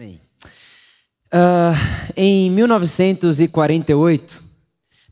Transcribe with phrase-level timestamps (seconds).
[0.00, 0.20] Amém.
[1.26, 1.74] Uh,
[2.16, 4.40] em 1948,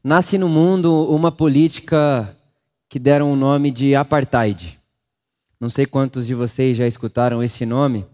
[0.04, 2.36] nasce no mundo uma política
[2.88, 4.78] que deram o nome de apartheid.
[5.58, 8.06] Não sei quantos de vocês já escutaram esse nome,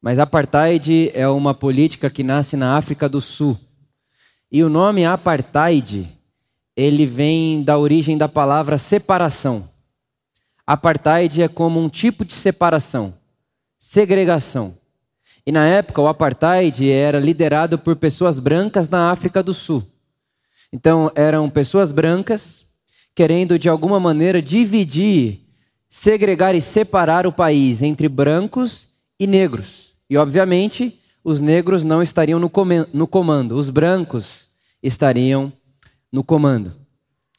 [0.00, 3.60] mas apartheid é uma política que nasce na África do Sul.
[4.50, 6.08] E o nome apartheid,
[6.74, 9.68] ele vem da origem da palavra separação.
[10.66, 13.12] Apartheid é como um tipo de separação,
[13.78, 14.74] segregação.
[15.48, 19.82] E na época, o apartheid era liderado por pessoas brancas na África do Sul.
[20.70, 22.66] Então, eram pessoas brancas
[23.14, 25.40] querendo, de alguma maneira, dividir,
[25.88, 28.88] segregar e separar o país entre brancos
[29.18, 29.94] e negros.
[30.10, 34.48] E, obviamente, os negros não estariam no comando, os brancos
[34.82, 35.50] estariam
[36.12, 36.74] no comando.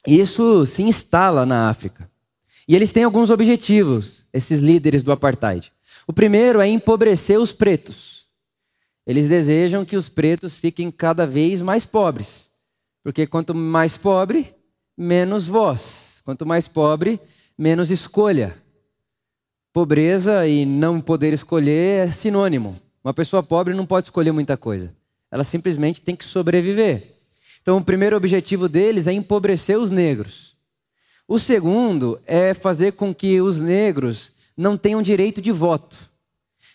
[0.04, 2.10] Isso se instala na África.
[2.66, 5.72] E eles têm alguns objetivos, esses líderes do apartheid.
[6.10, 8.26] O primeiro é empobrecer os pretos.
[9.06, 12.50] Eles desejam que os pretos fiquem cada vez mais pobres.
[13.00, 14.52] Porque quanto mais pobre,
[14.98, 16.20] menos voz.
[16.24, 17.20] Quanto mais pobre,
[17.56, 18.60] menos escolha.
[19.72, 22.76] Pobreza e não poder escolher é sinônimo.
[23.04, 24.92] Uma pessoa pobre não pode escolher muita coisa.
[25.30, 27.18] Ela simplesmente tem que sobreviver.
[27.62, 30.56] Então, o primeiro objetivo deles é empobrecer os negros.
[31.28, 35.96] O segundo é fazer com que os negros não tenham direito de voto.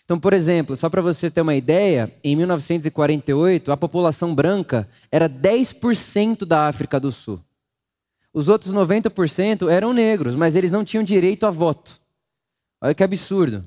[0.04, 5.28] Então, por exemplo, só para você ter uma ideia, em 1948, a população branca era
[5.28, 7.40] 10% da África do Sul.
[8.32, 12.00] Os outros 90% eram negros, mas eles não tinham direito a voto.
[12.80, 13.64] Olha que absurdo.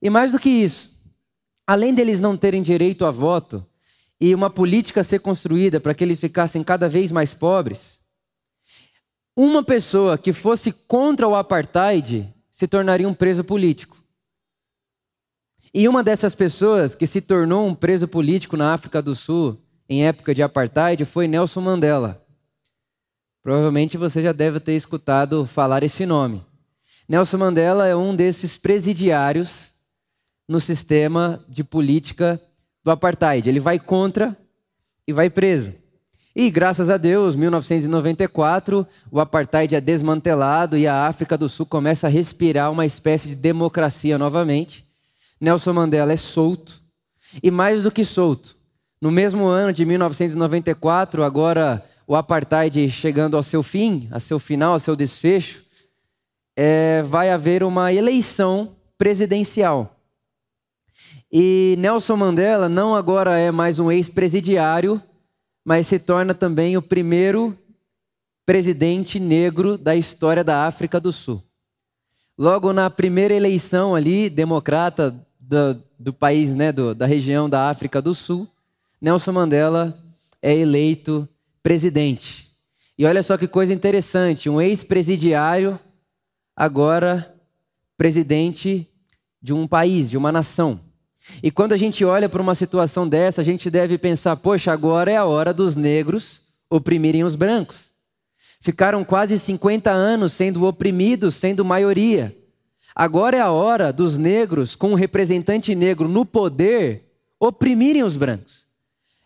[0.00, 0.90] E mais do que isso,
[1.66, 3.66] além deles não terem direito a voto
[4.20, 7.98] e uma política ser construída para que eles ficassem cada vez mais pobres,
[9.34, 13.96] uma pessoa que fosse contra o apartheid se tornaria um preso político.
[15.72, 19.58] E uma dessas pessoas que se tornou um preso político na África do Sul
[19.88, 22.22] em época de apartheid foi Nelson Mandela.
[23.42, 26.44] Provavelmente você já deve ter escutado falar esse nome.
[27.08, 29.70] Nelson Mandela é um desses presidiários
[30.46, 32.38] no sistema de política
[32.84, 33.48] do apartheid.
[33.48, 34.36] Ele vai contra
[35.08, 35.72] e vai preso.
[36.34, 42.06] E graças a Deus, 1994, o apartheid é desmantelado e a África do Sul começa
[42.06, 44.84] a respirar uma espécie de democracia novamente.
[45.40, 46.80] Nelson Mandela é solto
[47.42, 48.56] e mais do que solto.
[49.00, 54.74] No mesmo ano de 1994, agora o apartheid chegando ao seu fim, a seu final,
[54.74, 55.64] ao seu desfecho,
[56.56, 59.96] é, vai haver uma eleição presidencial.
[61.32, 65.02] E Nelson Mandela não agora é mais um ex-presidiário
[65.64, 67.56] mas se torna também o primeiro
[68.44, 71.42] presidente negro da história da África do Sul.
[72.36, 78.00] Logo na primeira eleição ali, democrata do, do país, né, do, da região da África
[78.00, 78.48] do Sul,
[79.00, 79.96] Nelson Mandela
[80.42, 81.28] é eleito
[81.62, 82.48] presidente.
[82.98, 85.78] E olha só que coisa interessante, um ex-presidiário,
[86.56, 87.34] agora
[87.96, 88.88] presidente
[89.40, 90.80] de um país, de uma nação.
[91.42, 95.10] E quando a gente olha para uma situação dessa, a gente deve pensar: poxa, agora
[95.10, 97.90] é a hora dos negros oprimirem os brancos.
[98.60, 102.36] Ficaram quase 50 anos sendo oprimidos, sendo maioria.
[102.94, 107.04] Agora é a hora dos negros, com um representante negro no poder,
[107.38, 108.68] oprimirem os brancos.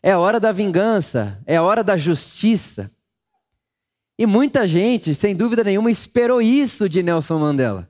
[0.03, 2.91] É a hora da vingança, é a hora da justiça.
[4.19, 7.88] E muita gente, sem dúvida nenhuma, esperou isso de Nelson Mandela.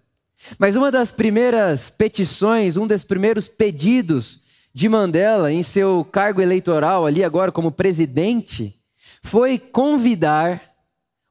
[0.58, 4.40] Mas uma das primeiras petições, um dos primeiros pedidos
[4.72, 8.78] de Mandela em seu cargo eleitoral, ali agora como presidente,
[9.22, 10.74] foi convidar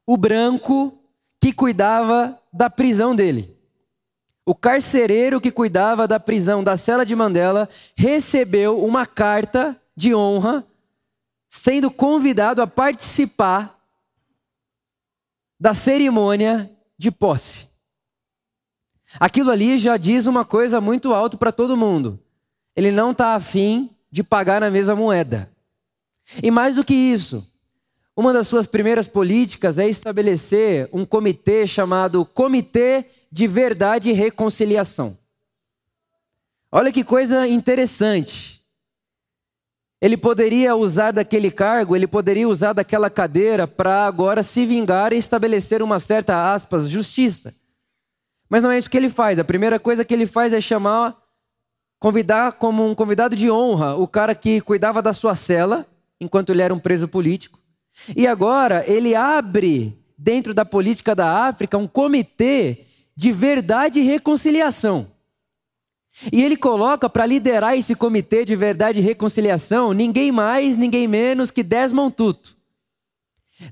[0.06, 0.98] o branco
[1.40, 3.54] que cuidava da prisão dele.
[4.46, 10.66] O carcereiro que cuidava da prisão da cela de Mandela recebeu uma carta de honra,
[11.48, 13.78] sendo convidado a participar
[15.58, 17.73] da cerimônia de posse.
[19.18, 22.18] Aquilo ali já diz uma coisa muito alto para todo mundo.
[22.74, 25.50] Ele não está afim de pagar na mesma moeda.
[26.42, 27.46] E mais do que isso,
[28.16, 35.18] uma das suas primeiras políticas é estabelecer um comitê chamado Comitê de Verdade e Reconciliação.
[36.70, 38.60] Olha que coisa interessante.
[40.00, 45.16] Ele poderia usar daquele cargo, ele poderia usar daquela cadeira para agora se vingar e
[45.16, 47.54] estabelecer uma certa aspas justiça.
[48.48, 49.38] Mas não é isso que ele faz.
[49.38, 51.16] A primeira coisa que ele faz é chamar,
[51.98, 55.86] convidar como um convidado de honra o cara que cuidava da sua cela,
[56.20, 57.58] enquanto ele era um preso político.
[58.16, 62.86] E agora ele abre, dentro da política da África, um comitê
[63.16, 65.12] de verdade e reconciliação.
[66.32, 71.50] E ele coloca para liderar esse comitê de verdade e reconciliação ninguém mais, ninguém menos
[71.50, 72.56] que Desmond Tutu.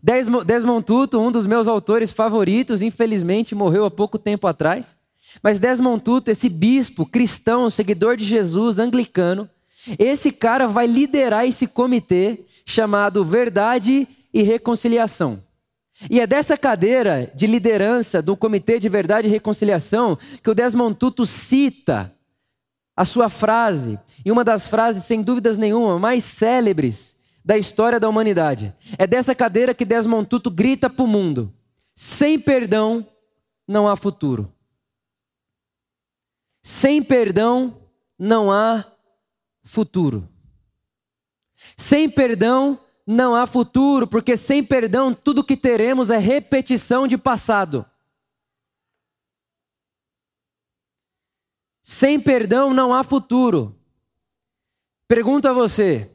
[0.00, 4.96] Desmond Tutu, um dos meus autores favoritos, infelizmente morreu há pouco tempo atrás.
[5.42, 9.48] Mas Desmond Tutu, esse bispo cristão, seguidor de Jesus, anglicano,
[9.98, 15.42] esse cara vai liderar esse comitê chamado Verdade e Reconciliação.
[16.10, 20.96] E é dessa cadeira de liderança do Comitê de Verdade e Reconciliação que o Desmond
[20.96, 22.12] Tutu cita
[22.96, 28.08] a sua frase, e uma das frases, sem dúvidas nenhuma, mais célebres da história da
[28.08, 28.74] humanidade.
[28.98, 31.52] É dessa cadeira que Desmond Tutu grita para o mundo:
[31.94, 33.06] sem perdão
[33.66, 34.52] não há futuro.
[36.62, 38.84] Sem perdão não há
[39.64, 40.28] futuro.
[41.76, 47.84] Sem perdão não há futuro, porque sem perdão tudo que teremos é repetição de passado.
[51.82, 53.76] Sem perdão não há futuro.
[55.08, 56.11] Pergunto a você: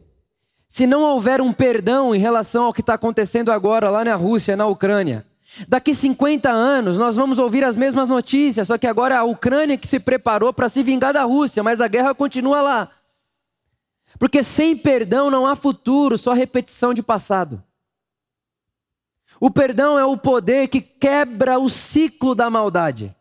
[0.68, 4.58] se não houver um perdão em relação ao que está acontecendo agora lá na Rússia,
[4.58, 5.26] na Ucrânia,
[5.68, 9.88] daqui 50 anos nós vamos ouvir as mesmas notícias, só que agora a Ucrânia que
[9.88, 12.90] se preparou para se vingar da Rússia, mas a guerra continua lá.
[14.20, 17.64] Porque sem perdão não há futuro, só repetição de passado.
[19.40, 23.16] O perdão é o poder que quebra o ciclo da maldade.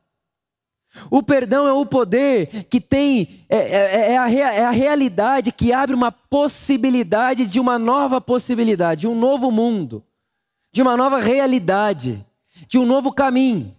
[1.10, 5.72] O perdão é o poder que tem, é, é, é, a, é, a, realidade que
[5.72, 10.04] abre uma possibilidade de uma nova possibilidade, de um novo mundo,
[10.72, 12.24] de uma nova realidade,
[12.66, 13.74] de um novo caminho.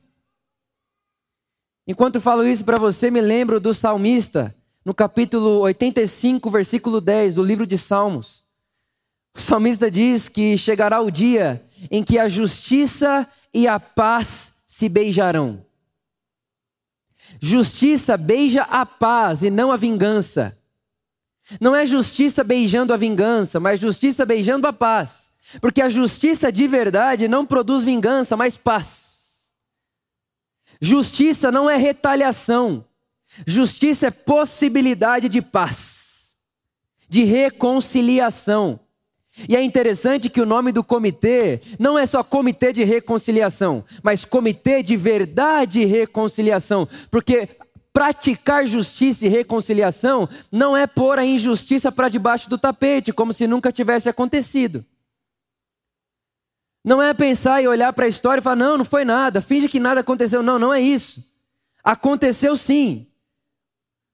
[1.88, 4.54] Enquanto falo isso para você, me lembro do salmista
[4.84, 8.46] no capítulo 85, versículo 10 do livro de Salmos.
[9.36, 11.62] O salmista diz que chegará o dia
[11.92, 15.67] em que a justiça e a paz se beijarão.
[17.42, 20.57] Justiça beija a paz e não a vingança.
[21.62, 25.30] Não é justiça beijando a vingança, mas justiça beijando a paz.
[25.62, 29.54] Porque a justiça de verdade não produz vingança, mas paz.
[30.81, 32.86] Justiça não é retaliação.
[33.45, 36.38] Justiça é possibilidade de paz,
[37.07, 38.80] de reconciliação.
[39.48, 44.25] E é interessante que o nome do comitê não é só comitê de reconciliação, mas
[44.25, 47.50] comitê de verdade e reconciliação, porque
[47.94, 53.48] praticar justiça e reconciliação não é pôr a injustiça para debaixo do tapete, como se
[53.48, 54.86] nunca tivesse acontecido.
[56.83, 59.68] Não é pensar e olhar para a história e falar, não, não foi nada, finge
[59.68, 60.42] que nada aconteceu.
[60.42, 61.22] Não, não é isso.
[61.83, 63.07] Aconteceu sim.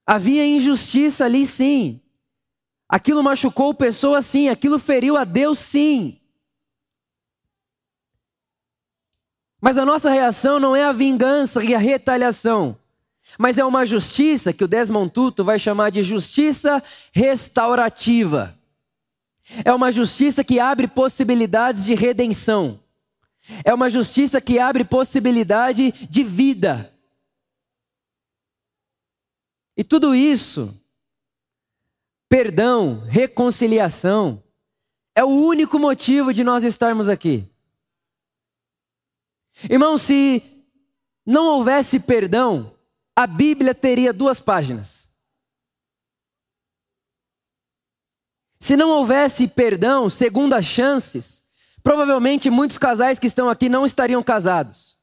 [0.06, 2.00] Havia injustiça ali, sim.
[2.88, 4.48] Aquilo machucou pessoas, sim.
[4.48, 6.20] Aquilo feriu a Deus, sim.
[9.64, 12.78] Mas a nossa reação não é a vingança e a retaliação,
[13.38, 16.82] mas é uma justiça que o Desmond Tutu vai chamar de justiça
[17.14, 18.58] restaurativa.
[19.64, 22.78] É uma justiça que abre possibilidades de redenção.
[23.64, 26.92] É uma justiça que abre possibilidade de vida.
[29.74, 30.78] E tudo isso,
[32.34, 34.42] perdão, reconciliação,
[35.14, 37.48] é o único motivo de nós estarmos aqui.
[39.70, 40.42] Irmão, se
[41.24, 42.76] não houvesse perdão,
[43.14, 45.08] a Bíblia teria duas páginas.
[48.58, 51.44] Se não houvesse perdão, segundas chances,
[51.84, 54.98] provavelmente muitos casais que estão aqui não estariam casados.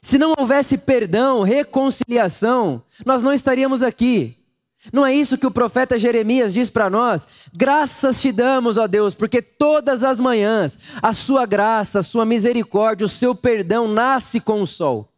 [0.00, 4.41] Se não houvesse perdão, reconciliação, nós não estaríamos aqui.
[4.90, 7.28] Não é isso que o profeta Jeremias diz para nós?
[7.54, 13.06] Graças te damos, ó Deus, porque todas as manhãs a sua graça, a sua misericórdia,
[13.06, 15.08] o seu perdão nasce com o sol.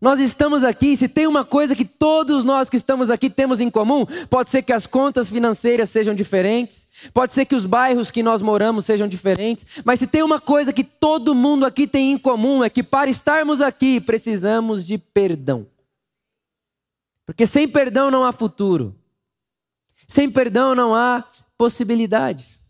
[0.00, 3.70] Nós estamos aqui, se tem uma coisa que todos nós que estamos aqui temos em
[3.70, 8.20] comum, pode ser que as contas financeiras sejam diferentes, pode ser que os bairros que
[8.20, 12.18] nós moramos sejam diferentes, mas se tem uma coisa que todo mundo aqui tem em
[12.18, 15.71] comum é que para estarmos aqui precisamos de perdão.
[17.24, 18.98] Porque sem perdão não há futuro.
[20.06, 21.24] Sem perdão não há
[21.56, 22.62] possibilidades.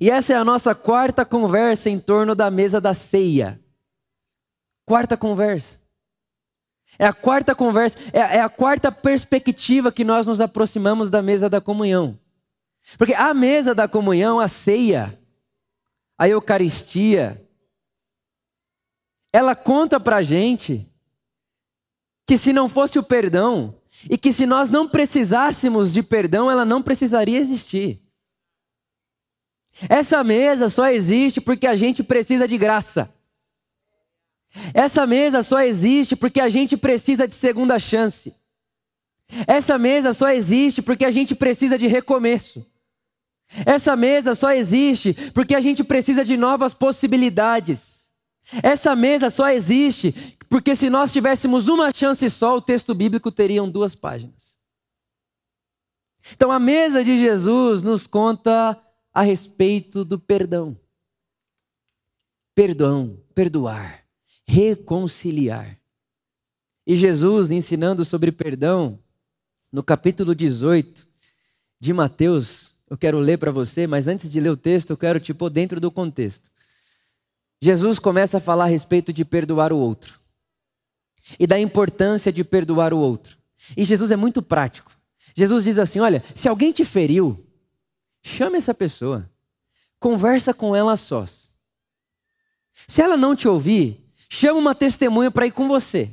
[0.00, 3.60] E essa é a nossa quarta conversa em torno da mesa da ceia.
[4.84, 5.80] Quarta conversa.
[6.98, 11.48] É a quarta conversa, é, é a quarta perspectiva que nós nos aproximamos da mesa
[11.48, 12.18] da comunhão.
[12.96, 15.18] Porque a mesa da comunhão, a ceia,
[16.16, 17.44] a Eucaristia,
[19.32, 20.88] ela conta pra gente
[22.26, 23.74] que se não fosse o perdão,
[24.10, 28.00] e que se nós não precisássemos de perdão, ela não precisaria existir.
[29.88, 33.12] Essa mesa só existe porque a gente precisa de graça.
[34.72, 38.34] Essa mesa só existe porque a gente precisa de segunda chance.
[39.46, 42.64] Essa mesa só existe porque a gente precisa de recomeço.
[43.66, 48.12] Essa mesa só existe porque a gente precisa de novas possibilidades.
[48.62, 50.14] Essa mesa só existe
[50.54, 54.56] porque se nós tivéssemos uma chance só, o texto bíblico teria duas páginas.
[56.32, 58.80] Então a mesa de Jesus nos conta
[59.12, 60.76] a respeito do perdão.
[62.54, 64.04] Perdão, perdoar,
[64.46, 65.76] reconciliar.
[66.86, 68.96] E Jesus ensinando sobre perdão,
[69.72, 71.04] no capítulo 18
[71.80, 75.18] de Mateus, eu quero ler para você, mas antes de ler o texto, eu quero
[75.18, 76.48] te pôr dentro do contexto.
[77.60, 80.22] Jesus começa a falar a respeito de perdoar o outro
[81.38, 83.36] e da importância de perdoar o outro.
[83.76, 84.92] E Jesus é muito prático.
[85.34, 87.38] Jesus diz assim: Olha, se alguém te feriu,
[88.22, 89.28] chame essa pessoa,
[89.98, 91.52] conversa com ela sós.
[92.86, 96.10] Se ela não te ouvir, chama uma testemunha para ir com você.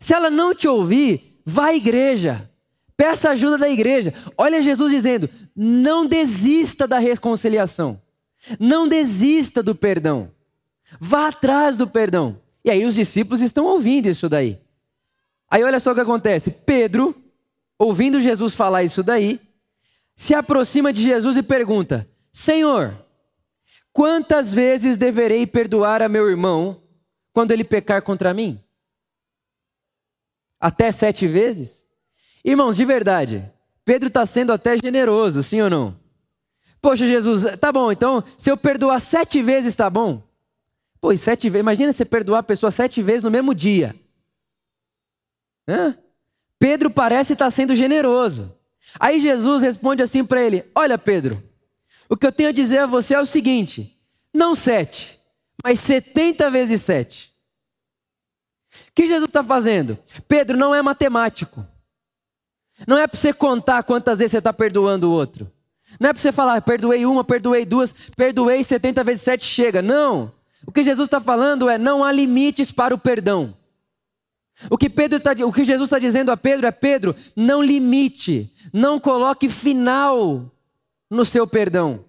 [0.00, 2.50] Se ela não te ouvir, vá à igreja.
[2.96, 4.12] Peça ajuda da igreja.
[4.36, 8.00] Olha Jesus dizendo: não desista da reconciliação.
[8.58, 10.30] Não desista do perdão.
[10.98, 12.40] Vá atrás do perdão.
[12.64, 14.58] E aí os discípulos estão ouvindo isso daí.
[15.50, 16.50] Aí olha só o que acontece.
[16.50, 17.14] Pedro,
[17.78, 19.40] ouvindo Jesus falar isso daí,
[20.14, 22.94] se aproxima de Jesus e pergunta: Senhor,
[23.92, 26.82] quantas vezes deverei perdoar a meu irmão
[27.32, 28.60] quando ele pecar contra mim?
[30.60, 31.86] Até sete vezes?
[32.44, 33.50] Irmãos, de verdade,
[33.84, 35.98] Pedro está sendo até generoso, sim ou não?
[36.80, 40.22] Poxa, Jesus, tá bom, então se eu perdoar sete vezes, tá bom?
[41.00, 43.94] Pô, sete vezes, imagina você perdoar a pessoa sete vezes no mesmo dia.
[45.66, 45.96] Hã?
[46.58, 48.54] Pedro parece estar sendo generoso.
[48.98, 51.42] Aí Jesus responde assim para ele: Olha, Pedro,
[52.08, 53.98] o que eu tenho a dizer a você é o seguinte:
[54.34, 55.18] não sete,
[55.64, 57.30] mas setenta vezes sete.
[58.88, 59.98] O que Jesus está fazendo?
[60.28, 61.66] Pedro não é matemático.
[62.86, 65.50] Não é para você contar quantas vezes você está perdoando o outro.
[65.98, 69.82] Não é para você falar, perdoei uma, perdoei duas, perdoei 70 vezes 7 chega.
[69.82, 70.32] Não.
[70.66, 73.56] O que Jesus está falando é: não há limites para o perdão.
[74.68, 78.52] O que, Pedro tá, o que Jesus está dizendo a Pedro é: Pedro, não limite,
[78.72, 80.50] não coloque final
[81.10, 82.04] no seu perdão.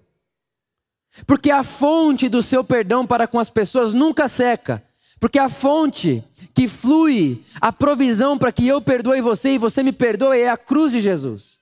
[1.26, 4.84] Porque a fonte do seu perdão para com as pessoas nunca seca.
[5.20, 9.92] Porque a fonte que flui a provisão para que eu perdoe você e você me
[9.92, 11.60] perdoe é a cruz de Jesus.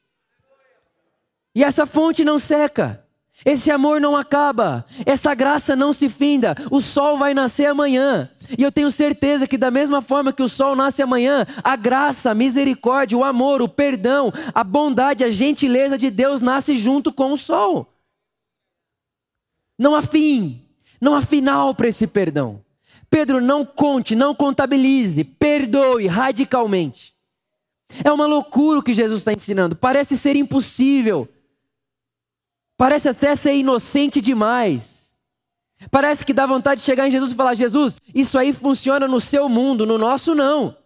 [1.53, 3.03] E essa fonte não seca.
[3.45, 8.29] Esse amor não acaba, essa graça não se finda, o sol vai nascer amanhã.
[8.57, 12.31] E eu tenho certeza que, da mesma forma que o sol nasce amanhã, a graça,
[12.31, 17.31] a misericórdia, o amor, o perdão, a bondade, a gentileza de Deus nasce junto com
[17.31, 17.87] o sol.
[19.77, 20.61] Não há fim,
[20.99, 22.61] não há final para esse perdão.
[23.09, 27.13] Pedro, não conte, não contabilize, perdoe radicalmente.
[28.03, 31.27] É uma loucura o que Jesus está ensinando, parece ser impossível,
[32.79, 35.13] parece até ser inocente demais.
[35.91, 39.19] Parece que dá vontade de chegar em Jesus e falar: Jesus, isso aí funciona no
[39.19, 40.77] seu mundo, no nosso não.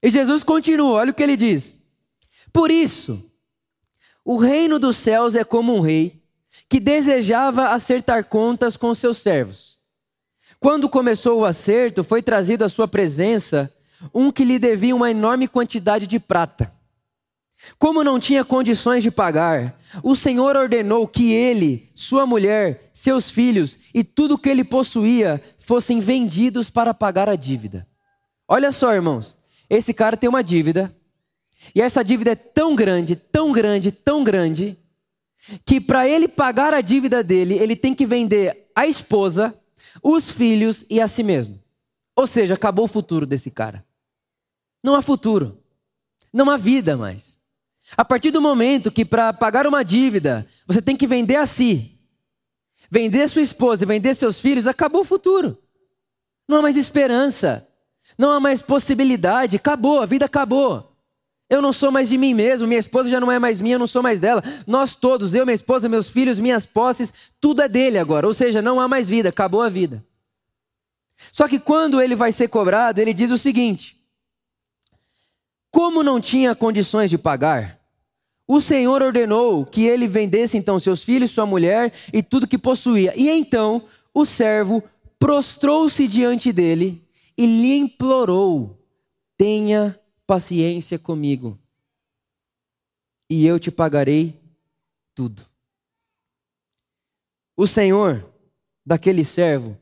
[0.00, 1.80] E Jesus continua, olha o que ele diz.
[2.52, 3.28] Por isso,
[4.24, 6.22] o reino dos céus é como um rei
[6.68, 9.80] que desejava acertar contas com seus servos.
[10.60, 13.72] Quando começou o acerto, foi trazido à sua presença
[14.14, 16.72] um que lhe devia uma enorme quantidade de prata.
[17.78, 23.78] Como não tinha condições de pagar, o Senhor ordenou que ele, sua mulher, seus filhos
[23.92, 27.86] e tudo o que ele possuía fossem vendidos para pagar a dívida.
[28.46, 29.36] Olha só, irmãos,
[29.68, 30.94] esse cara tem uma dívida,
[31.74, 34.76] e essa dívida é tão grande, tão grande, tão grande,
[35.64, 39.58] que para ele pagar a dívida dele, ele tem que vender a esposa,
[40.02, 41.60] os filhos e a si mesmo.
[42.14, 43.84] Ou seja, acabou o futuro desse cara.
[44.82, 45.58] Não há futuro.
[46.32, 47.38] Não há vida mais.
[47.96, 51.98] A partir do momento que para pagar uma dívida, você tem que vender a si,
[52.90, 55.58] vender sua esposa e vender seus filhos, acabou o futuro.
[56.48, 57.66] Não há mais esperança.
[58.16, 59.56] Não há mais possibilidade.
[59.56, 60.92] Acabou, a vida acabou.
[61.48, 63.78] Eu não sou mais de mim mesmo, minha esposa já não é mais minha, eu
[63.78, 64.42] não sou mais dela.
[64.66, 68.26] Nós todos, eu, minha esposa, meus filhos, minhas posses, tudo é dele agora.
[68.26, 70.02] Ou seja, não há mais vida, acabou a vida.
[71.30, 74.02] Só que quando ele vai ser cobrado, ele diz o seguinte:
[75.70, 77.81] Como não tinha condições de pagar,
[78.54, 83.14] o Senhor ordenou que ele vendesse então seus filhos, sua mulher e tudo que possuía.
[83.16, 84.82] E então o servo
[85.18, 87.02] prostrou-se diante dele
[87.34, 88.78] e lhe implorou:
[89.38, 91.58] Tenha paciência comigo,
[93.30, 94.38] e eu te pagarei
[95.14, 95.46] tudo.
[97.56, 98.30] O Senhor
[98.84, 99.78] daquele servo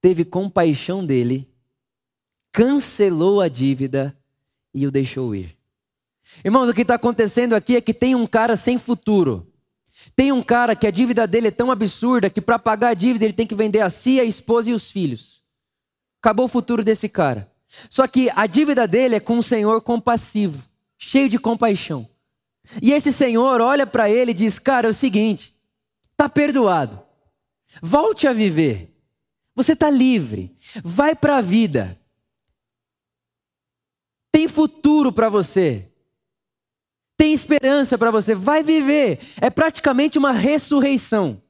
[0.00, 1.52] teve compaixão dele,
[2.52, 4.16] cancelou a dívida
[4.72, 5.57] e o deixou ir.
[6.44, 9.52] Irmãos, o que está acontecendo aqui é que tem um cara sem futuro.
[10.14, 13.24] Tem um cara que a dívida dele é tão absurda que para pagar a dívida
[13.24, 15.42] ele tem que vender a si, a esposa e os filhos.
[16.20, 17.50] Acabou o futuro desse cara.
[17.88, 20.62] Só que a dívida dele é com um senhor compassivo,
[20.96, 22.08] cheio de compaixão.
[22.82, 25.56] E esse senhor olha para ele e diz: Cara, é o seguinte,
[26.16, 27.02] tá perdoado.
[27.82, 28.94] Volte a viver.
[29.54, 30.56] Você está livre.
[30.82, 31.98] Vai para a vida.
[34.30, 35.87] Tem futuro para você.
[37.18, 38.34] Tem esperança para você.
[38.34, 39.18] Vai viver.
[39.40, 41.42] É praticamente uma ressurreição.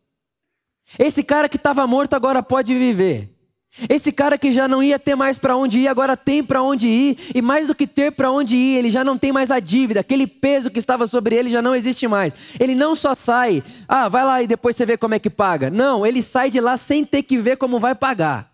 [0.98, 3.38] Esse cara que estava morto agora pode viver.
[3.86, 6.88] Esse cara que já não ia ter mais para onde ir, agora tem para onde
[6.88, 9.60] ir, e mais do que ter para onde ir, ele já não tem mais a
[9.60, 12.34] dívida, aquele peso que estava sobre ele já não existe mais.
[12.58, 15.70] Ele não só sai, ah, vai lá e depois você vê como é que paga.
[15.70, 18.50] Não, ele sai de lá sem ter que ver como vai pagar.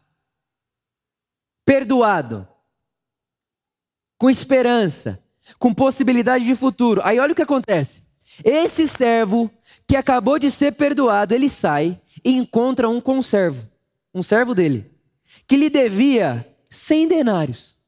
[1.65, 2.47] Perdoado,
[4.19, 5.24] com esperança,
[5.59, 7.01] com possibilidade de futuro.
[7.05, 8.03] Aí olha o que acontece.
[8.43, 9.51] Esse servo
[9.87, 13.69] que acabou de ser perdoado, ele sai e encontra um conservo,
[14.13, 14.95] um servo dele
[15.47, 17.79] que lhe devia 100 denários.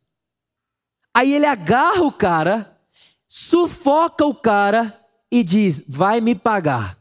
[1.14, 2.78] Aí ele agarra o cara,
[3.26, 4.98] sufoca o cara
[5.30, 6.98] e diz: Vai me pagar.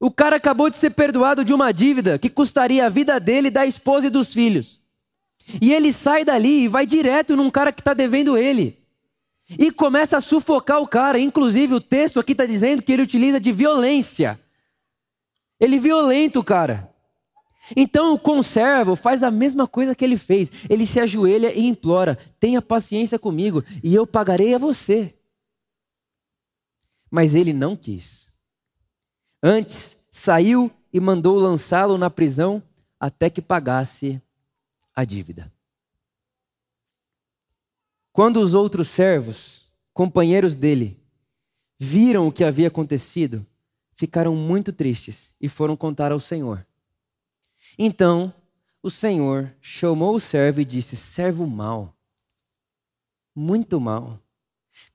[0.00, 3.66] O cara acabou de ser perdoado de uma dívida que custaria a vida dele, da
[3.66, 4.80] esposa e dos filhos.
[5.60, 8.78] E ele sai dali e vai direto num cara que está devendo ele.
[9.58, 11.18] E começa a sufocar o cara.
[11.18, 14.38] Inclusive, o texto aqui está dizendo que ele utiliza de violência.
[15.58, 16.92] Ele violenta o cara.
[17.76, 20.50] Então o conservo faz a mesma coisa que ele fez.
[20.68, 25.14] Ele se ajoelha e implora: tenha paciência comigo e eu pagarei a você.
[27.10, 28.36] Mas ele não quis.
[29.42, 32.62] Antes, saiu e mandou lançá-lo na prisão
[33.00, 34.20] até que pagasse
[34.98, 35.52] a dívida.
[38.12, 41.00] Quando os outros servos, companheiros dele,
[41.78, 43.46] viram o que havia acontecido,
[43.92, 46.66] ficaram muito tristes e foram contar ao Senhor.
[47.78, 48.34] Então
[48.82, 51.96] o Senhor chamou o servo e disse: Servo mau,
[53.32, 54.20] muito mal,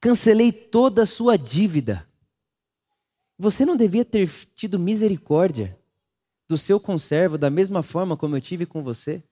[0.02, 2.06] cancelei toda a sua dívida.
[3.38, 5.80] Você não devia ter tido misericórdia
[6.50, 9.24] do seu conservo da mesma forma como eu tive com você?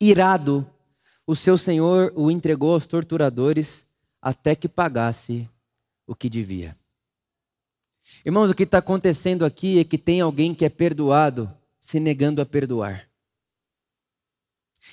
[0.00, 0.68] Irado,
[1.26, 3.86] o seu senhor o entregou aos torturadores
[4.20, 5.48] até que pagasse
[6.06, 6.76] o que devia.
[8.24, 12.40] Irmãos, o que está acontecendo aqui é que tem alguém que é perdoado se negando
[12.40, 13.08] a perdoar.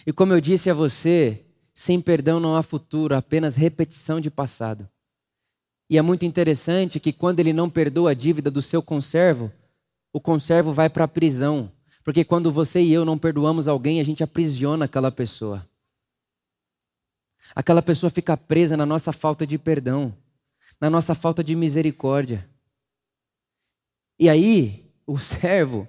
[0.05, 4.89] E como eu disse a você, sem perdão não há futuro, apenas repetição de passado.
[5.89, 9.51] E é muito interessante que quando ele não perdoa a dívida do seu conservo,
[10.11, 11.71] o conservo vai para a prisão.
[12.03, 15.67] Porque quando você e eu não perdoamos alguém, a gente aprisiona aquela pessoa.
[17.55, 20.15] Aquela pessoa fica presa na nossa falta de perdão,
[20.79, 22.47] na nossa falta de misericórdia.
[24.19, 25.87] E aí, o servo,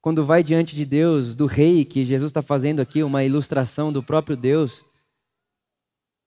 [0.00, 4.02] quando vai diante de Deus, do rei, que Jesus está fazendo aqui, uma ilustração do
[4.02, 4.84] próprio Deus,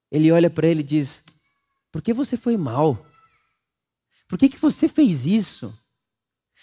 [0.09, 1.23] ele olha para ele e diz:
[1.91, 3.05] Por que você foi mal?
[4.27, 5.77] Por que, que você fez isso?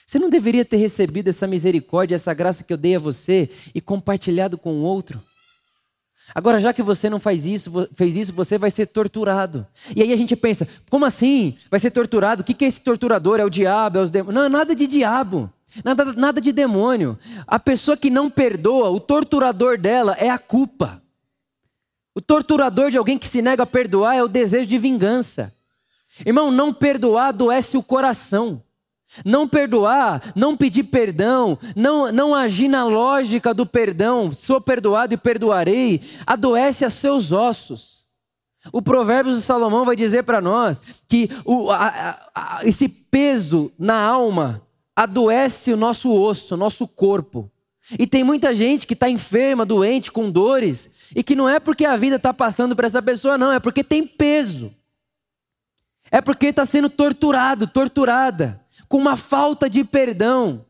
[0.06, 3.80] Você não deveria ter recebido essa misericórdia, essa graça que eu dei a você e
[3.80, 5.22] compartilhado com o outro?
[6.34, 9.66] Agora, já que você não faz isso, fez isso, você vai ser torturado.
[9.94, 11.56] E aí a gente pensa, como assim?
[11.70, 12.42] Vai ser torturado?
[12.42, 13.40] O que é esse torturador?
[13.40, 13.98] É o diabo?
[13.98, 14.42] É os demônios?
[14.42, 15.52] Não, nada de diabo.
[15.84, 17.18] Nada, nada de demônio.
[17.46, 21.02] A pessoa que não perdoa, o torturador dela é a culpa.
[22.14, 25.52] O torturador de alguém que se nega a perdoar é o desejo de vingança.
[26.24, 28.62] Irmão, não perdoar adoece o coração.
[29.24, 35.18] Não perdoar, não pedir perdão, não, não agir na lógica do perdão, sou perdoado e
[35.18, 38.06] perdoarei, adoece a seus ossos.
[38.72, 44.00] O Provérbios de Salomão vai dizer para nós que o, a, a, esse peso na
[44.00, 44.62] alma
[44.96, 47.50] adoece o nosso osso, o nosso corpo.
[47.98, 51.84] E tem muita gente que está enferma, doente, com dores, e que não é porque
[51.84, 54.72] a vida está passando para essa pessoa, não, é porque tem peso.
[56.10, 60.64] É porque está sendo torturado, torturada com uma falta de perdão,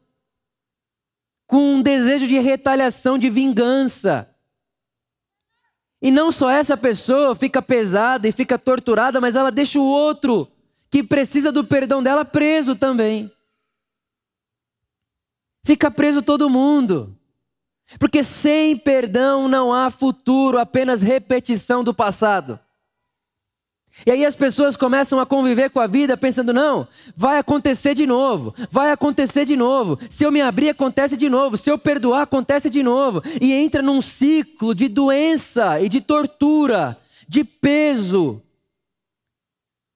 [1.47, 4.29] com um desejo de retaliação, de vingança.
[6.01, 10.51] E não só essa pessoa fica pesada e fica torturada, mas ela deixa o outro
[10.91, 13.31] que precisa do perdão dela preso também.
[15.65, 17.17] Fica preso todo mundo.
[17.99, 22.59] Porque sem perdão não há futuro, apenas repetição do passado.
[24.07, 28.07] E aí as pessoas começam a conviver com a vida pensando: não, vai acontecer de
[28.07, 29.99] novo, vai acontecer de novo.
[30.09, 31.57] Se eu me abrir, acontece de novo.
[31.57, 33.23] Se eu perdoar, acontece de novo.
[33.41, 38.43] E entra num ciclo de doença e de tortura, de peso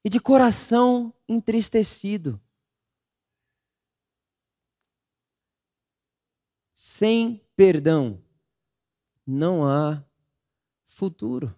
[0.05, 2.41] e de coração entristecido.
[6.73, 8.21] Sem perdão,
[9.27, 10.05] não há
[10.85, 11.53] futuro.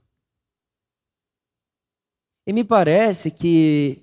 [2.49, 4.03] E me parece que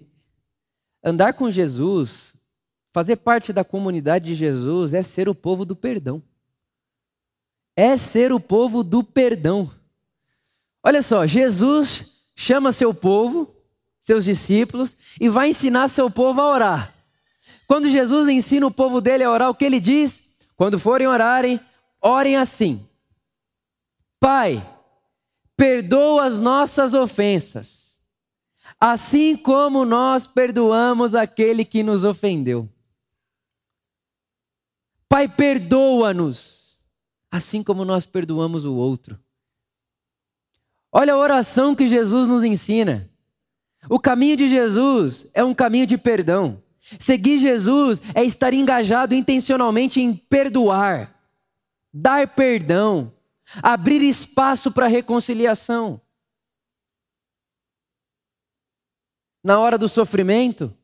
[1.04, 2.36] andar com Jesus,
[2.92, 6.22] fazer parte da comunidade de Jesus, é ser o povo do perdão.
[7.76, 9.68] É ser o povo do perdão.
[10.84, 13.50] Olha só, Jesus chama seu povo,
[14.00, 16.94] seus discípulos, e vai ensinar seu povo a orar.
[17.66, 20.36] Quando Jesus ensina o povo dele a orar, o que ele diz?
[20.56, 21.60] Quando forem orarem,
[22.00, 22.88] orem assim:
[24.20, 24.64] Pai,
[25.58, 27.85] perdoa as nossas ofensas
[28.80, 32.70] assim como nós perdoamos aquele que nos ofendeu.
[35.08, 36.80] Pai, perdoa-nos,
[37.32, 39.20] assim como nós perdoamos o outro.
[40.92, 43.10] Olha a oração que Jesus nos ensina.
[43.90, 46.62] O caminho de Jesus é um caminho de perdão.
[47.00, 51.14] Seguir Jesus é estar engajado intencionalmente em perdoar,
[51.94, 53.12] dar perdão,
[53.62, 56.00] abrir espaço para reconciliação.
[59.46, 60.76] Na hora do sofrimento,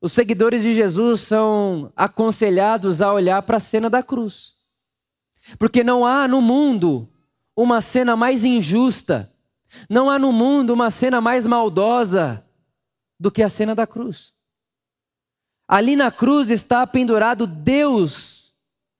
[0.00, 4.54] os seguidores de Jesus são aconselhados a olhar para a cena da cruz.
[5.58, 7.08] Porque não há no mundo
[7.56, 9.28] uma cena mais injusta,
[9.90, 12.46] não há no mundo uma cena mais maldosa
[13.18, 14.32] do que a cena da cruz.
[15.66, 18.54] Ali na cruz está pendurado Deus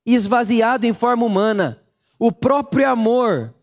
[0.05, 1.81] esvaziado em forma humana,
[2.19, 3.55] o próprio amor,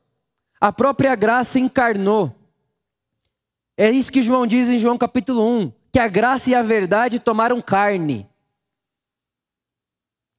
[0.58, 2.34] a própria graça encarnou.
[3.78, 7.20] É isso que João diz em João capítulo 1, que a graça e a verdade
[7.20, 8.30] tomaram carne.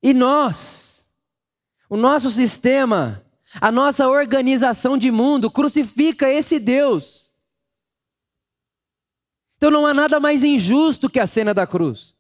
[0.03, 1.11] E nós,
[1.89, 3.23] o nosso sistema,
[3.61, 7.33] a nossa organização de mundo crucifica esse Deus.
[9.57, 12.15] Então não há nada mais injusto que a cena da cruz.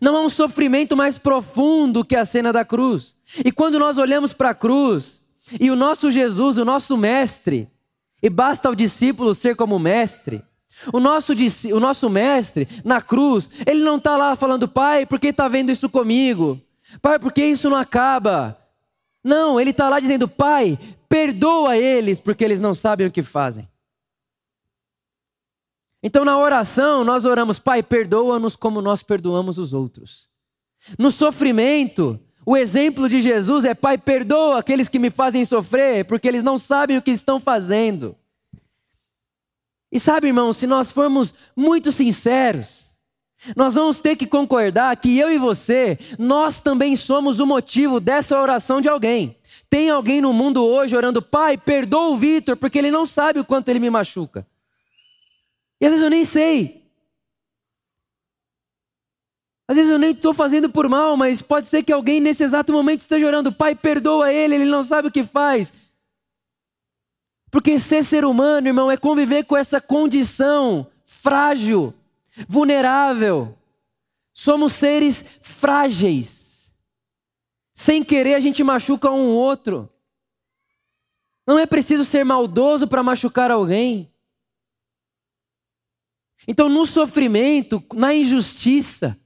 [0.00, 3.16] Não há um sofrimento mais profundo que a cena da cruz.
[3.44, 5.22] E quando nós olhamos para a cruz,
[5.60, 7.70] e o nosso Jesus, o nosso mestre,
[8.22, 10.42] e basta ao discípulo ser como mestre,
[10.92, 11.32] o nosso,
[11.72, 15.70] o nosso mestre na cruz, ele não está lá falando, pai, por que está vendo
[15.70, 16.60] isso comigo?
[17.00, 18.58] Pai, por que isso não acaba?
[19.22, 23.68] Não, ele está lá dizendo, pai, perdoa eles, porque eles não sabem o que fazem.
[26.02, 30.28] Então, na oração, nós oramos, Pai, perdoa-nos como nós perdoamos os outros.
[30.98, 36.28] No sofrimento, o exemplo de Jesus é: Pai, perdoa aqueles que me fazem sofrer, porque
[36.28, 38.14] eles não sabem o que estão fazendo.
[39.94, 42.92] E sabe, irmão, se nós formos muito sinceros,
[43.54, 48.36] nós vamos ter que concordar que eu e você, nós também somos o motivo dessa
[48.40, 49.36] oração de alguém.
[49.70, 53.44] Tem alguém no mundo hoje orando, Pai, perdoa o Vitor, porque ele não sabe o
[53.44, 54.44] quanto ele me machuca.
[55.80, 56.82] E às vezes eu nem sei.
[59.68, 62.72] Às vezes eu nem estou fazendo por mal, mas pode ser que alguém nesse exato
[62.72, 65.72] momento esteja orando, Pai, perdoa ele, ele não sabe o que faz.
[67.54, 71.94] Porque ser ser humano, irmão, é conviver com essa condição frágil,
[72.48, 73.56] vulnerável.
[74.32, 76.74] Somos seres frágeis.
[77.72, 79.88] Sem querer, a gente machuca um outro.
[81.46, 84.12] Não é preciso ser maldoso para machucar alguém.
[86.48, 89.16] Então, no sofrimento, na injustiça,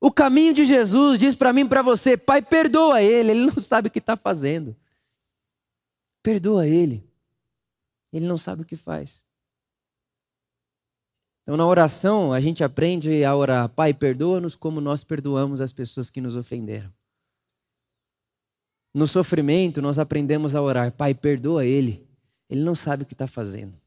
[0.00, 3.62] o caminho de Jesus diz para mim e para você: Pai, perdoa ele, ele não
[3.62, 4.74] sabe o que está fazendo.
[6.24, 7.08] Perdoa ele.
[8.12, 9.22] Ele não sabe o que faz.
[11.42, 16.10] Então, na oração, a gente aprende a orar: Pai, perdoa-nos como nós perdoamos as pessoas
[16.10, 16.92] que nos ofenderam.
[18.92, 22.06] No sofrimento, nós aprendemos a orar: Pai, perdoa ele.
[22.48, 23.80] Ele não sabe o que está fazendo.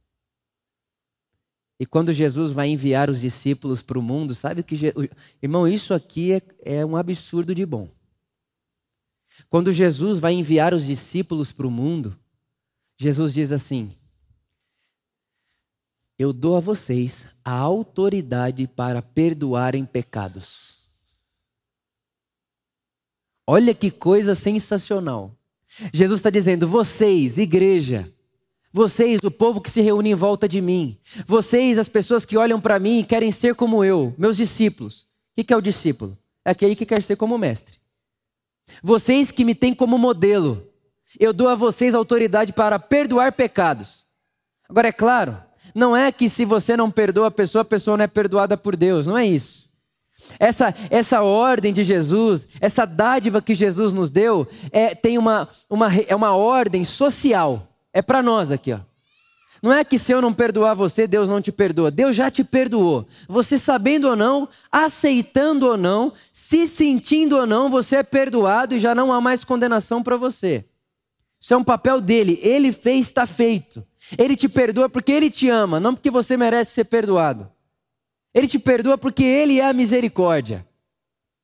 [1.79, 4.75] E quando Jesus vai enviar os discípulos para o mundo, sabe o que.
[5.41, 7.89] Irmão, isso aqui é, é um absurdo de bom.
[9.49, 12.17] Quando Jesus vai enviar os discípulos para o mundo,
[12.97, 13.93] Jesus diz assim:
[16.23, 20.73] eu dou a vocês a autoridade para perdoarem pecados.
[23.45, 25.35] Olha que coisa sensacional.
[25.93, 28.11] Jesus está dizendo: vocês, igreja,
[28.71, 32.61] vocês, o povo que se reúne em volta de mim, vocês, as pessoas que olham
[32.61, 35.07] para mim e querem ser como eu, meus discípulos.
[35.37, 36.17] O que é o discípulo?
[36.45, 37.79] É aquele que quer ser como mestre.
[38.81, 40.71] Vocês que me têm como modelo,
[41.19, 44.05] eu dou a vocês autoridade para perdoar pecados.
[44.69, 45.37] Agora, é claro,
[45.73, 48.75] Não é que se você não perdoa a pessoa, a pessoa não é perdoada por
[48.75, 49.07] Deus.
[49.07, 49.63] Não é isso.
[50.39, 55.93] Essa, essa ordem de Jesus, essa dádiva que Jesus nos deu, é, tem uma, uma,
[55.95, 57.67] é uma ordem social.
[57.91, 58.79] É para nós aqui, ó.
[59.61, 61.89] Não é que se eu não perdoar você, Deus não te perdoa.
[61.89, 63.07] Deus já te perdoou.
[63.29, 68.79] Você sabendo ou não, aceitando ou não, se sentindo ou não, você é perdoado e
[68.79, 70.65] já não há mais condenação para você.
[71.39, 72.37] Isso é um papel dele.
[72.41, 73.85] Ele fez, está feito.
[74.17, 77.49] Ele te perdoa porque ele te ama, não porque você merece ser perdoado.
[78.33, 80.67] Ele te perdoa porque ele é a misericórdia.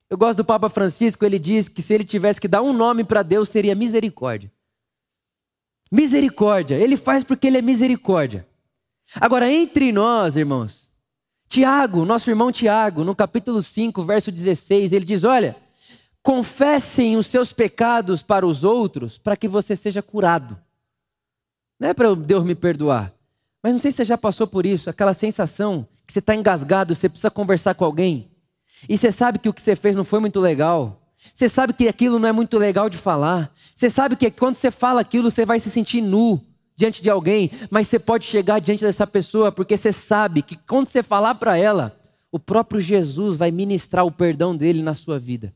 [0.09, 3.03] Eu gosto do Papa Francisco, ele diz que se ele tivesse que dar um nome
[3.03, 4.51] para Deus, seria misericórdia.
[5.91, 6.75] Misericórdia.
[6.75, 8.47] Ele faz porque ele é misericórdia.
[9.15, 10.89] Agora, entre nós, irmãos,
[11.47, 15.55] Tiago, nosso irmão Tiago, no capítulo 5, verso 16, ele diz: Olha,
[16.21, 20.59] confessem os seus pecados para os outros para que você seja curado.
[21.79, 23.13] Não é para Deus me perdoar.
[23.63, 26.95] Mas não sei se você já passou por isso, aquela sensação que você está engasgado,
[26.95, 28.29] você precisa conversar com alguém.
[28.87, 31.01] E você sabe que o que você fez não foi muito legal.
[31.33, 33.53] Você sabe que aquilo não é muito legal de falar.
[33.75, 36.41] Você sabe que quando você fala aquilo, você vai se sentir nu
[36.75, 40.87] diante de alguém, mas você pode chegar diante dessa pessoa porque você sabe que quando
[40.87, 41.93] você falar para ela,
[42.31, 45.53] o próprio Jesus vai ministrar o perdão dele na sua vida.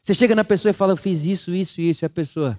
[0.00, 2.58] Você chega na pessoa e fala: Eu fiz isso, isso, isso, e a pessoa.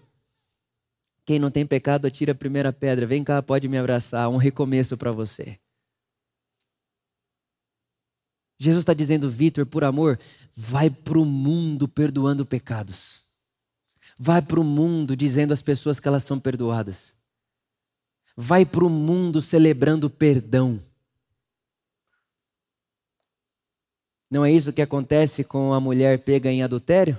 [1.26, 3.08] Quem não tem pecado, atira a primeira pedra.
[3.08, 4.30] Vem cá, pode me abraçar.
[4.30, 5.60] Um recomeço para você.
[8.58, 10.20] Jesus está dizendo, Vitor, por amor,
[10.56, 13.26] vai para o mundo perdoando pecados.
[14.18, 17.16] Vai para o mundo dizendo às pessoas que elas são perdoadas.
[18.38, 20.80] Vai para o mundo celebrando perdão.
[24.30, 27.18] Não é isso que acontece com a mulher pega em adultério?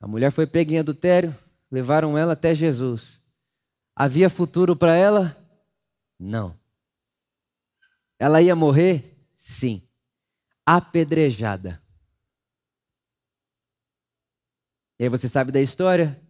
[0.00, 1.36] A mulher foi pega em adultério,
[1.70, 3.22] levaram ela até Jesus.
[3.94, 5.36] Havia futuro para ela?
[6.18, 6.54] Não.
[8.18, 9.16] Ela ia morrer?
[9.34, 9.82] Sim.
[10.64, 11.80] Apedrejada.
[14.98, 16.20] E aí você sabe da história?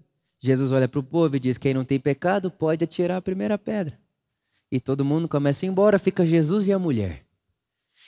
[0.40, 3.58] Jesus olha para o povo e diz: Quem não tem pecado pode atirar a primeira
[3.58, 3.98] pedra.
[4.70, 7.24] E todo mundo começa a ir embora, fica Jesus e a mulher.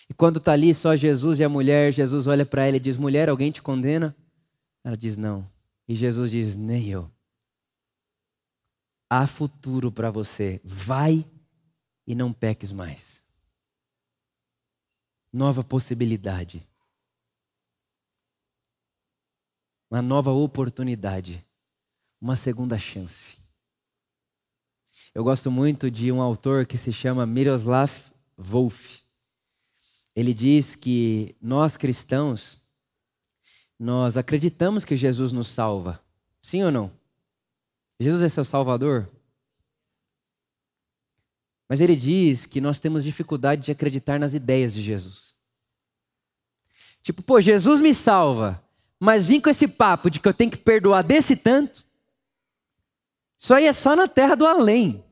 [0.08, 2.96] E quando está ali só Jesus e a mulher, Jesus olha para ela e diz:
[2.96, 4.14] Mulher, alguém te condena?
[4.84, 5.44] Ela diz: Não.
[5.88, 7.10] E Jesus diz: Nem eu.
[9.10, 10.60] Há futuro para você.
[10.64, 11.28] Vai
[12.06, 13.20] e não peques mais
[15.32, 16.66] nova possibilidade,
[19.90, 21.44] uma nova oportunidade,
[22.20, 23.38] uma segunda chance.
[25.14, 27.90] Eu gosto muito de um autor que se chama Miroslav
[28.36, 29.00] Volf.
[30.14, 32.58] Ele diz que nós cristãos,
[33.78, 36.00] nós acreditamos que Jesus nos salva.
[36.42, 36.99] Sim ou não?
[38.00, 39.08] Jesus é seu salvador?
[41.68, 45.36] Mas ele diz que nós temos dificuldade de acreditar nas ideias de Jesus.
[47.02, 48.60] Tipo, pô, Jesus me salva,
[48.98, 51.84] mas vim com esse papo de que eu tenho que perdoar desse tanto.
[53.36, 55.04] Isso aí é só na terra do além.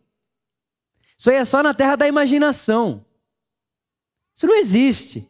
[1.16, 3.04] Isso aí é só na terra da imaginação.
[4.34, 5.28] Isso não existe.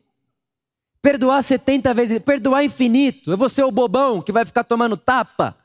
[1.00, 3.30] Perdoar 70 vezes, perdoar infinito.
[3.30, 5.56] Eu vou ser o bobão que vai ficar tomando tapa.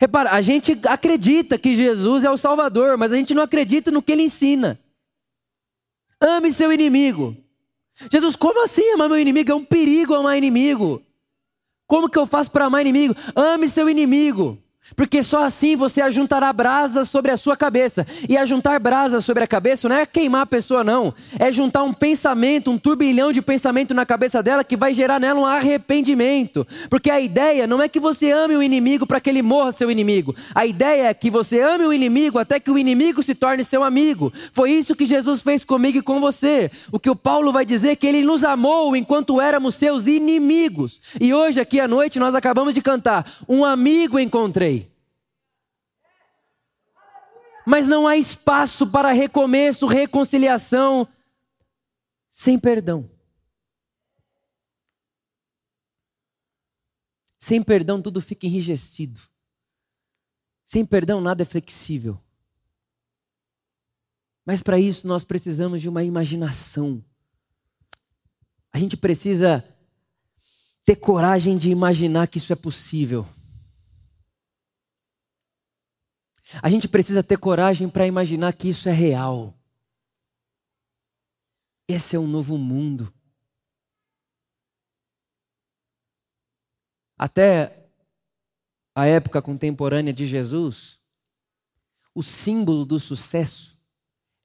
[0.00, 4.00] Repara, a gente acredita que Jesus é o Salvador, mas a gente não acredita no
[4.00, 4.80] que ele ensina.
[6.18, 7.36] Ame seu inimigo.
[8.10, 9.52] Jesus, como assim amar meu inimigo?
[9.52, 11.02] É um perigo amar inimigo.
[11.86, 13.14] Como que eu faço para amar inimigo?
[13.36, 14.56] Ame seu inimigo.
[14.96, 18.06] Porque só assim você ajuntará brasas sobre a sua cabeça.
[18.28, 21.14] E ajuntar brasas sobre a cabeça não é queimar a pessoa, não.
[21.38, 25.40] É juntar um pensamento, um turbilhão de pensamento na cabeça dela que vai gerar nela
[25.40, 26.66] um arrependimento.
[26.88, 29.90] Porque a ideia não é que você ame o inimigo para que ele morra seu
[29.90, 30.34] inimigo.
[30.54, 33.82] A ideia é que você ame o inimigo até que o inimigo se torne seu
[33.82, 34.32] amigo.
[34.52, 36.70] Foi isso que Jesus fez comigo e com você.
[36.92, 41.00] O que o Paulo vai dizer é que ele nos amou enquanto éramos seus inimigos.
[41.20, 44.79] E hoje, aqui à noite, nós acabamos de cantar: Um amigo encontrei.
[47.70, 51.06] Mas não há espaço para recomeço, reconciliação
[52.28, 53.08] sem perdão.
[57.38, 59.20] Sem perdão, tudo fica enrijecido.
[60.66, 62.18] Sem perdão, nada é flexível.
[64.44, 67.04] Mas para isso nós precisamos de uma imaginação.
[68.72, 69.64] A gente precisa
[70.82, 73.24] ter coragem de imaginar que isso é possível.
[76.62, 79.54] A gente precisa ter coragem para imaginar que isso é real.
[81.88, 83.12] Esse é um novo mundo.
[87.16, 87.88] Até
[88.94, 91.00] a época contemporânea de Jesus,
[92.14, 93.78] o símbolo do sucesso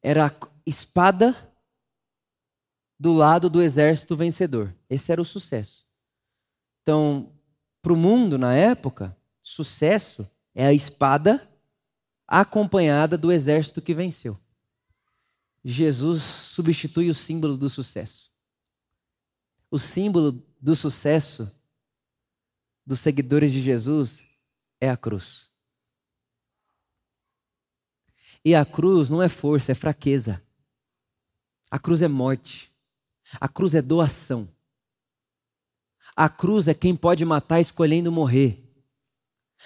[0.02, 0.32] era a
[0.66, 1.54] espada
[3.00, 4.74] do lado do exército vencedor.
[4.90, 5.86] Esse era o sucesso.
[6.82, 7.34] Então,
[7.82, 11.48] para o mundo na época, sucesso é a espada
[12.28, 14.40] acompanhada do exército que venceu.
[15.64, 18.32] Jesus substitui o símbolo do sucesso.
[19.70, 21.52] O símbolo do sucesso
[22.86, 24.24] dos seguidores de Jesus
[24.80, 25.50] é a cruz.
[28.44, 30.42] E a cruz não é força, é fraqueza.
[31.72, 32.72] A cruz é morte.
[33.42, 34.48] A cruz é doação.
[36.16, 38.65] A cruz é quem pode matar escolhendo morrer.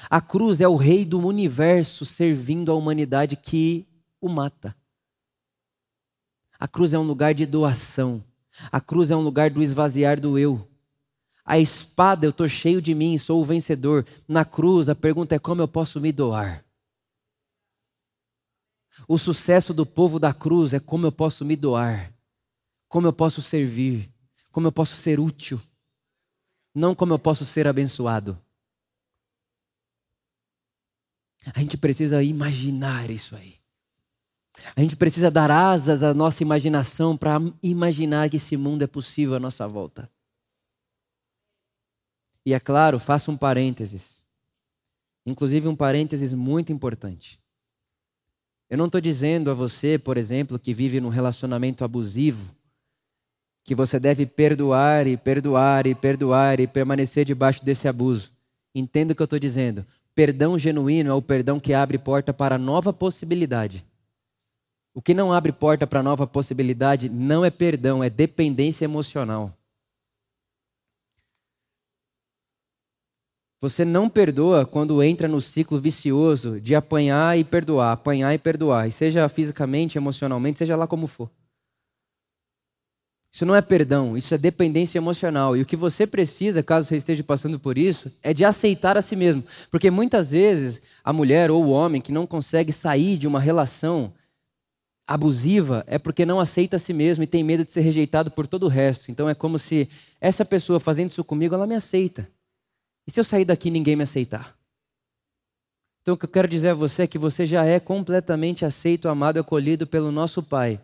[0.07, 3.87] A cruz é o rei do universo servindo a humanidade que
[4.21, 4.75] o mata.
[6.59, 8.23] A cruz é um lugar de doação.
[8.71, 10.67] A cruz é um lugar do esvaziar do eu.
[11.45, 14.05] A espada, eu estou cheio de mim, sou o vencedor.
[14.27, 16.63] Na cruz, a pergunta é como eu posso me doar.
[19.07, 22.13] O sucesso do povo da cruz é como eu posso me doar,
[22.87, 24.11] como eu posso servir,
[24.51, 25.59] como eu posso ser útil,
[26.75, 28.39] não como eu posso ser abençoado.
[31.53, 33.55] A gente precisa imaginar isso aí.
[34.75, 39.35] A gente precisa dar asas à nossa imaginação para imaginar que esse mundo é possível
[39.35, 40.09] à nossa volta.
[42.45, 44.25] E é claro, faço um parênteses.
[45.25, 47.39] Inclusive um parênteses muito importante.
[48.69, 52.55] Eu não estou dizendo a você, por exemplo, que vive num relacionamento abusivo,
[53.63, 58.31] que você deve perdoar e perdoar e perdoar e permanecer debaixo desse abuso.
[58.73, 59.85] Entenda o que eu estou dizendo.
[60.15, 63.85] Perdão genuíno é o perdão que abre porta para nova possibilidade.
[64.93, 69.53] O que não abre porta para nova possibilidade não é perdão, é dependência emocional.
[73.61, 78.87] Você não perdoa quando entra no ciclo vicioso de apanhar e perdoar, apanhar e perdoar,
[78.87, 81.29] e seja fisicamente, emocionalmente, seja lá como for.
[83.31, 85.55] Isso não é perdão, isso é dependência emocional.
[85.55, 89.01] E o que você precisa, caso você esteja passando por isso, é de aceitar a
[89.01, 89.43] si mesmo.
[89.69, 94.11] Porque muitas vezes a mulher ou o homem que não consegue sair de uma relação
[95.07, 98.47] abusiva é porque não aceita a si mesmo e tem medo de ser rejeitado por
[98.47, 99.11] todo o resto.
[99.11, 99.87] Então é como se
[100.19, 102.29] essa pessoa fazendo isso comigo, ela me aceita.
[103.07, 104.55] E se eu sair daqui ninguém me aceitar?
[106.01, 109.07] Então o que eu quero dizer a você é que você já é completamente aceito,
[109.07, 110.79] amado e acolhido pelo nosso Pai.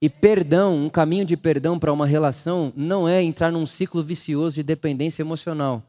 [0.00, 4.56] E perdão, um caminho de perdão para uma relação não é entrar num ciclo vicioso
[4.56, 5.82] de dependência emocional.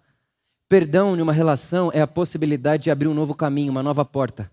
[0.67, 4.51] Perdão em uma relação é a possibilidade de abrir um novo caminho, uma nova porta.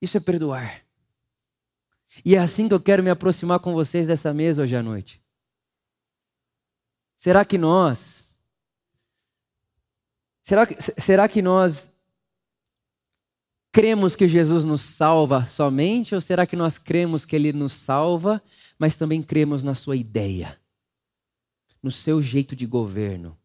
[0.00, 0.82] Isso é perdoar.
[2.24, 5.20] E é assim que eu quero me aproximar com vocês dessa mesa hoje à noite.
[7.16, 8.18] Será que nós
[10.48, 11.90] Será que, será que nós
[13.78, 18.42] cremos que Jesus nos salva somente ou será que nós cremos que Ele nos salva,
[18.76, 20.60] mas também cremos na Sua ideia,
[21.80, 23.38] no seu jeito de governo?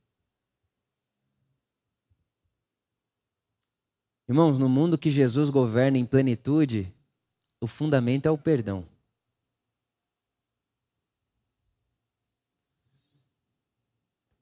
[4.28, 6.92] Irmãos, no mundo que Jesus governa em plenitude,
[7.62, 8.84] o fundamento é o perdão.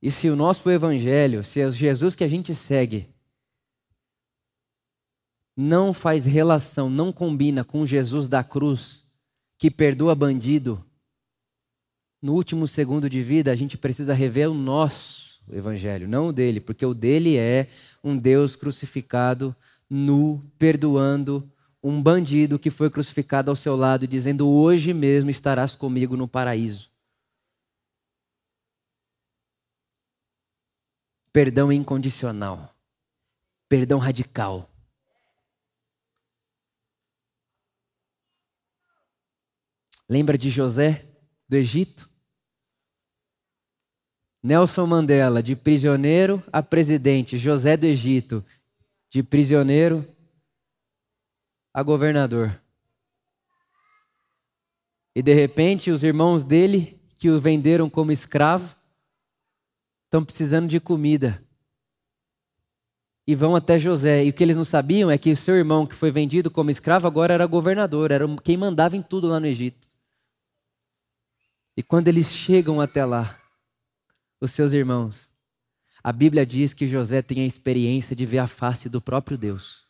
[0.01, 3.13] E se o nosso evangelho, se é Jesus que a gente segue,
[5.61, 9.05] não faz relação, não combina com Jesus da cruz,
[9.57, 10.83] que perdoa bandido,
[12.21, 16.59] no último segundo de vida, a gente precisa rever o nosso evangelho, não o dele,
[16.59, 17.67] porque o dele é
[18.03, 19.55] um Deus crucificado,
[19.89, 21.51] nu, perdoando
[21.83, 26.91] um bandido que foi crucificado ao seu lado, dizendo: Hoje mesmo estarás comigo no paraíso.
[31.33, 32.75] Perdão incondicional.
[33.67, 34.70] Perdão radical.
[40.11, 41.05] Lembra de José
[41.47, 42.09] do Egito?
[44.43, 47.37] Nelson Mandela, de prisioneiro a presidente.
[47.37, 48.43] José do Egito,
[49.09, 50.05] de prisioneiro
[51.73, 52.61] a governador.
[55.15, 58.75] E de repente, os irmãos dele, que o venderam como escravo,
[60.03, 61.41] estão precisando de comida.
[63.25, 64.25] E vão até José.
[64.25, 66.69] E o que eles não sabiam é que o seu irmão, que foi vendido como
[66.69, 69.89] escravo, agora era governador, era quem mandava em tudo lá no Egito.
[71.75, 73.39] E quando eles chegam até lá,
[74.39, 75.31] os seus irmãos,
[76.03, 79.87] a Bíblia diz que José tem a experiência de ver a face do próprio Deus.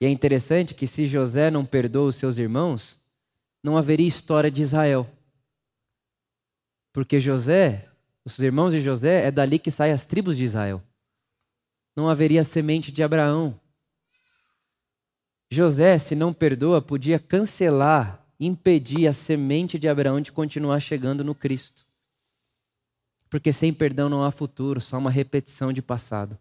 [0.00, 3.00] E é interessante que se José não perdoa os seus irmãos,
[3.62, 5.10] não haveria história de Israel.
[6.92, 7.90] Porque José,
[8.24, 10.82] os irmãos de José, é dali que saem as tribos de Israel.
[11.94, 13.58] Não haveria semente de Abraão.
[15.50, 21.34] José, se não perdoa, podia cancelar, impedir a semente de Abraão de continuar chegando no
[21.34, 21.84] Cristo.
[23.30, 26.38] Porque sem perdão não há futuro, só uma repetição de passado.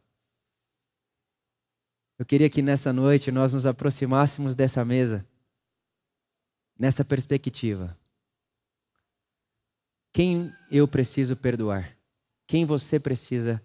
[2.18, 5.26] Eu queria que nessa noite nós nos aproximássemos dessa mesa,
[6.78, 7.98] nessa perspectiva.
[10.14, 11.96] Quem eu preciso perdoar?
[12.48, 13.62] Quem você precisa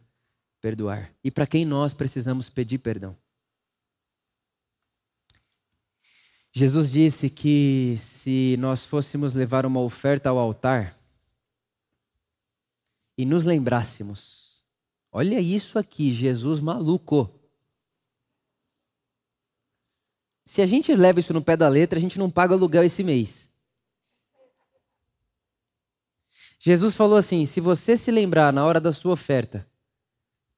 [0.60, 1.12] perdoar?
[1.22, 3.16] E para quem nós precisamos pedir perdão?
[6.52, 10.96] Jesus disse que se nós fôssemos levar uma oferta ao altar
[13.16, 14.64] e nos lembrássemos,
[15.12, 17.30] olha isso aqui, Jesus maluco.
[20.44, 23.04] Se a gente leva isso no pé da letra, a gente não paga aluguel esse
[23.04, 23.48] mês.
[26.58, 29.66] Jesus falou assim: se você se lembrar na hora da sua oferta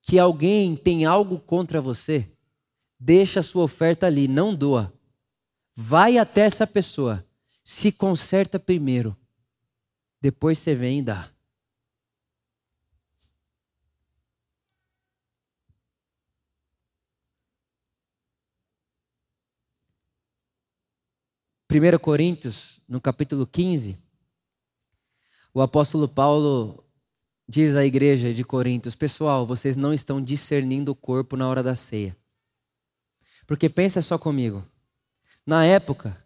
[0.01, 2.29] que alguém tem algo contra você,
[2.99, 4.93] deixa a sua oferta ali, não doa.
[5.75, 7.27] Vai até essa pessoa,
[7.65, 9.17] se conserta primeiro,
[10.21, 11.33] depois você vem e dá.
[21.73, 23.97] 1 Coríntios, no capítulo 15,
[25.55, 26.85] o apóstolo Paulo
[27.49, 31.75] diz à igreja de Coríntios: Pessoal, vocês não estão discernindo o corpo na hora da
[31.75, 32.15] ceia.
[33.47, 34.63] Porque pensa só comigo.
[35.45, 36.17] Na época,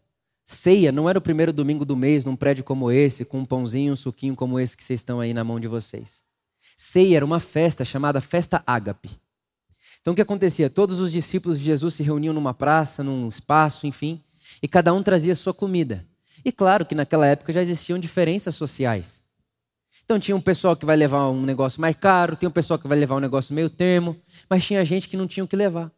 [0.44, 3.94] ceia não era o primeiro domingo do mês num prédio como esse, com um pãozinho,
[3.94, 6.22] um suquinho como esse que vocês estão aí na mão de vocês.
[6.76, 9.10] Ceia era uma festa chamada Festa Ágape.
[10.02, 10.68] Então o que acontecia?
[10.68, 14.22] Todos os discípulos de Jesus se reuniam numa praça, num espaço, enfim,
[14.62, 16.04] e cada um trazia sua comida.
[16.44, 19.24] E claro que naquela época já existiam diferenças sociais.
[20.04, 22.86] Então tinha um pessoal que vai levar um negócio mais caro, tem um pessoal que
[22.86, 24.14] vai levar um negócio meio termo,
[24.48, 25.90] mas tinha gente que não tinha o que levar.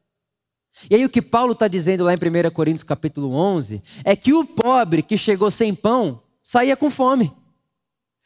[0.91, 4.33] E aí o que Paulo está dizendo lá em 1 Coríntios capítulo 11 é que
[4.33, 7.33] o pobre que chegou sem pão saía com fome.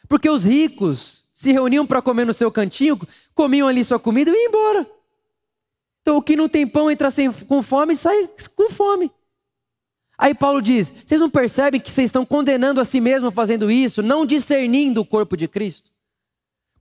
[0.09, 2.99] Porque os ricos se reuniam para comer no seu cantinho,
[3.34, 4.90] comiam ali sua comida e iam embora.
[6.03, 9.11] Então o que não tem pão entra sem, com fome e sai com fome.
[10.18, 14.03] Aí Paulo diz: vocês não percebem que vocês estão condenando a si mesmo fazendo isso,
[14.03, 15.90] não discernindo o corpo de Cristo?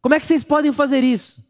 [0.01, 1.43] Como é que vocês podem fazer isso?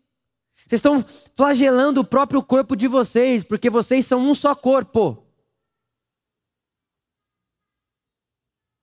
[0.72, 1.04] Vocês estão
[1.36, 5.22] flagelando o próprio corpo de vocês, porque vocês são um só corpo.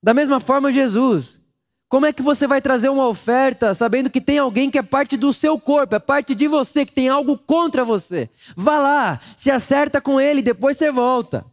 [0.03, 1.41] Da mesma forma, Jesus.
[1.87, 5.17] Como é que você vai trazer uma oferta sabendo que tem alguém que é parte
[5.17, 8.29] do seu corpo, é parte de você, que tem algo contra você?
[8.55, 11.43] Vá lá, se acerta com ele, depois você volta.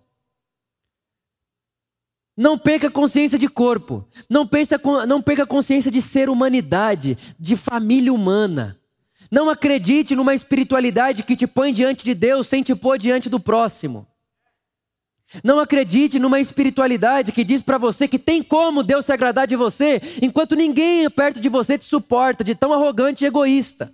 [2.36, 4.06] Não perca consciência de corpo.
[4.28, 4.78] Não, pensa,
[5.08, 8.78] não perca consciência de ser humanidade, de família humana.
[9.30, 13.40] Não acredite numa espiritualidade que te põe diante de Deus sem te pôr diante do
[13.40, 14.06] próximo.
[15.42, 19.56] Não acredite numa espiritualidade que diz para você que tem como Deus se agradar de
[19.56, 23.92] você, enquanto ninguém perto de você te suporta, de tão arrogante e egoísta.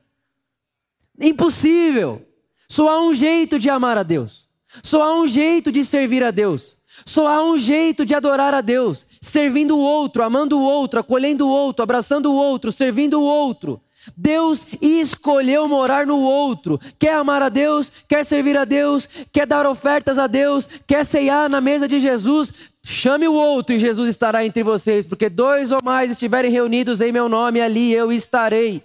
[1.19, 2.27] Impossível.
[2.69, 4.49] Só há um jeito de amar a Deus.
[4.83, 6.77] Só há um jeito de servir a Deus.
[7.05, 11.47] Só há um jeito de adorar a Deus: servindo o outro, amando o outro, acolhendo
[11.47, 13.81] o outro, abraçando o outro, servindo o outro.
[14.17, 16.79] Deus escolheu morar no outro.
[16.99, 21.49] Quer amar a Deus, quer servir a Deus, quer dar ofertas a Deus, quer ceiar
[21.49, 22.53] na mesa de Jesus.
[22.83, 27.13] Chame o outro e Jesus estará entre vocês, porque dois ou mais estiverem reunidos em
[27.13, 28.83] meu nome, ali eu estarei.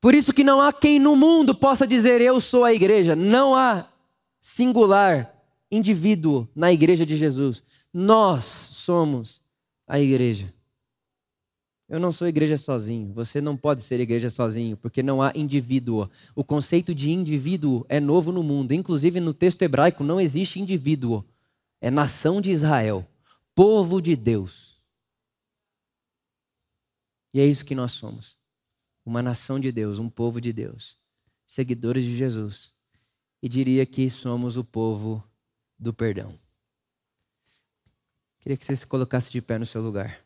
[0.00, 3.14] Por isso que não há quem no mundo possa dizer eu sou a igreja.
[3.14, 3.86] Não há
[4.40, 5.32] singular
[5.70, 7.62] indivíduo na igreja de Jesus.
[7.94, 9.40] Nós somos
[9.86, 10.52] a igreja.
[11.92, 13.12] Eu não sou igreja sozinho.
[13.12, 16.08] Você não pode ser igreja sozinho, porque não há indivíduo.
[16.34, 18.72] O conceito de indivíduo é novo no mundo.
[18.72, 21.22] Inclusive no texto hebraico não existe indivíduo.
[21.82, 23.06] É nação de Israel,
[23.54, 24.78] povo de Deus.
[27.34, 28.38] E é isso que nós somos.
[29.04, 30.96] Uma nação de Deus, um povo de Deus,
[31.44, 32.72] seguidores de Jesus.
[33.42, 35.22] E diria que somos o povo
[35.78, 36.34] do perdão.
[38.40, 40.21] Queria que você se colocasse de pé no seu lugar.